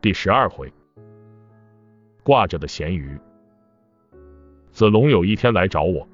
[0.00, 0.72] 第十二回，
[2.22, 3.18] 挂着的咸鱼。
[4.70, 6.06] 子龙有一天来找我，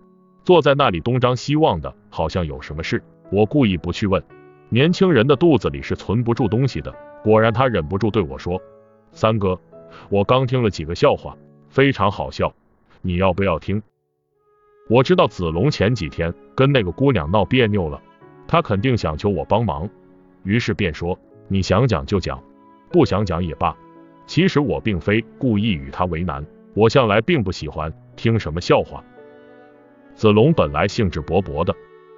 [0.43, 3.03] 坐在那里东张西望的，好像有什么事。
[3.31, 4.23] 我故意不去问。
[4.71, 6.95] 年轻人的肚子里是存不住东西的。
[7.23, 8.59] 果然，他忍不住对我说
[9.13, 9.61] ：“三哥，
[10.09, 11.37] 我刚听了几个笑话，
[11.69, 12.55] 非常好笑，
[13.03, 13.83] 你要不要听？”
[14.89, 18.01] 我知道子龙前几天跟那个姑娘闹别扭了，
[18.49, 19.91] 他肯定想求我帮忙，
[20.43, 22.43] 于是便说：“你想讲就讲。”
[22.95, 23.77] 不想讲也罢，
[24.25, 29.03] 其实我并非故意与他为难，我向来并不喜欢听什么笑话。
[30.15, 31.75] 子龙本来兴致勃勃的，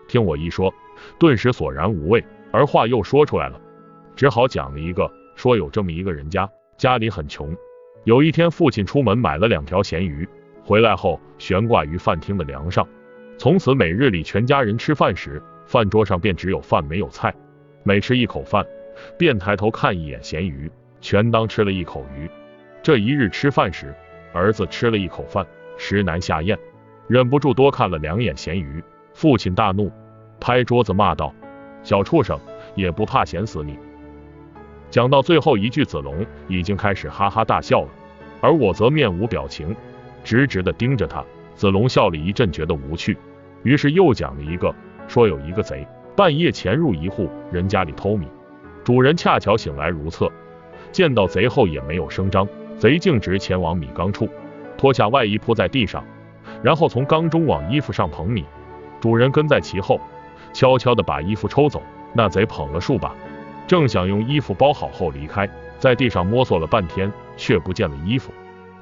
[0.07, 0.71] 听我一说，
[1.19, 3.59] 顿时索然无味，而话又说出来了，
[4.15, 6.47] 只好讲了一个，说有这么一个人家，
[6.77, 7.57] 家里很穷，
[8.05, 10.29] 有一天父亲出门买了两条咸鱼，
[10.63, 12.87] 回来后悬挂于饭厅的梁上，
[13.38, 17.35] 从此每日里全家人吃饭时，饭桌上便只有饭没有菜，
[17.83, 18.63] 每吃一口饭。
[19.19, 22.30] 便抬头看一眼咸鱼，全当吃了一口鱼。
[22.83, 23.95] 这一日吃饭时，
[24.33, 26.59] 儿子吃了一口饭，实难下咽，
[27.09, 28.83] 忍不住多看了两眼咸鱼。
[29.15, 29.91] 父亲大怒，
[30.38, 31.35] 拍桌子骂道
[31.83, 32.38] ：“小畜生，
[32.75, 33.79] 也不怕咸死你！”
[34.91, 37.88] 讲到最后一句，子龙已经开始哈哈大笑了，
[38.41, 39.75] 而我则面无表情，
[40.23, 41.25] 直直的盯着他。
[41.55, 43.16] 子龙笑了一阵，觉得无趣，
[43.63, 44.75] 于是又讲了一个，
[45.09, 48.27] 说有一个贼半夜潜入一户人家里偷米。
[48.87, 50.30] 主人恰巧醒来如厕，
[50.92, 52.46] 见到贼后也没有声张，
[52.79, 54.29] 贼径直前往米缸处，
[54.79, 56.04] 脱下外衣铺在地上，
[56.62, 58.45] 然后从缸中往衣服上捧米。
[59.01, 60.01] 主人跟在其后，
[60.52, 61.82] 悄悄的把衣服抽走。
[62.14, 63.12] 那贼捧了数把，
[63.66, 65.50] 正想用衣服包好后离开，
[65.81, 68.31] 在地上摸索了半天，却不见了衣服，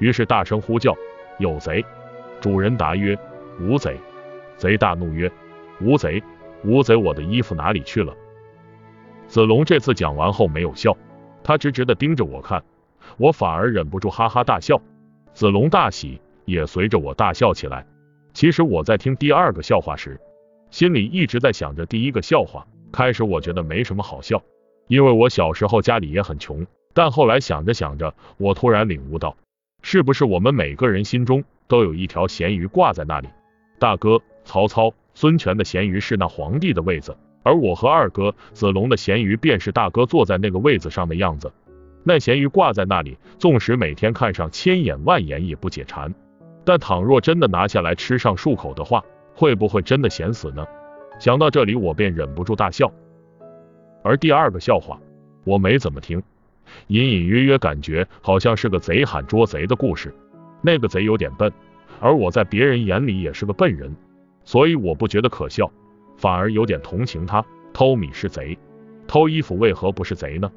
[0.00, 0.94] 于是大声呼叫
[1.40, 1.82] ：“有贼！”
[2.42, 3.18] 主人答曰
[3.58, 3.96] ：“无贼。”
[4.58, 5.32] 贼大怒曰
[5.80, 6.22] ：“无贼，
[6.62, 6.94] 无贼！
[6.94, 8.14] 我的衣服哪里去了？”
[9.34, 10.96] 子龙这次讲完后没有笑，
[11.42, 12.62] 他直直的盯着我看，
[13.16, 14.80] 我反而忍不住哈哈大笑。
[15.32, 17.84] 子龙大喜，也随着我大笑起来。
[18.32, 20.20] 其实我在听第二个笑话时，
[20.70, 22.64] 心里一直在想着第一个笑话。
[22.92, 24.40] 开始我觉得没什么好笑，
[24.86, 26.64] 因为我小时候家里也很穷。
[26.92, 29.36] 但后来想着想着，我突然领悟到，
[29.82, 33.28] 是不是我们每个人心中都有一条咸鱼挂在那里？
[33.80, 37.16] 大哥曹操、孙权的咸鱼是那皇帝的位子。
[37.44, 41.52] 而我和二哥子龙的咸鱼，便是大哥坐在那个位子上的样子。
[42.02, 46.12] 那咸鱼挂在那里，纵使每天看上千眼万眼也不解馋。
[46.64, 50.66] 但倘若真的拿下来吃上数口的话，会不会真的咸死呢？
[51.20, 52.90] 想到这里，我便忍不住大笑。
[54.02, 54.98] 而第二个笑话，
[55.44, 56.22] 我没怎么听，
[56.86, 60.14] 隐隐约约感觉好像是个贼喊捉贼的故事。
[60.62, 61.52] 那个贼有点笨，
[62.00, 63.94] 而我在别人眼里也是个笨人，
[64.44, 65.70] 所以我不觉得可笑。
[66.24, 68.58] 反而有点同情他，偷米是贼，
[69.06, 70.50] 偷衣服为何不是贼呢？